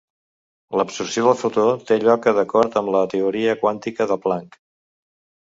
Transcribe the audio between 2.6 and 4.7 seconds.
amb la teoria quàntica de Planck.